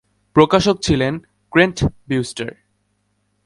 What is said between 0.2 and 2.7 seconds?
প্রকাশক ছিলেন Kent Brewster.